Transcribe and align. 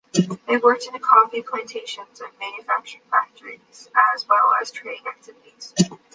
They 0.47 0.57
worked 0.57 0.87
in 0.87 0.97
coffee 0.97 1.43
plantations 1.43 2.21
and 2.21 2.33
in 2.33 2.39
manufacturing 2.39 3.03
factories, 3.11 3.87
as 4.15 4.27
well 4.27 4.55
as 4.59 4.71
trading 4.71 5.05
activities. 5.05 5.75